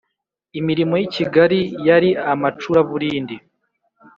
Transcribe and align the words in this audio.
Imirimo 0.59 0.93
yikigali 1.01 1.59
yari 1.87 2.09
amacura-burindi. 2.31 3.35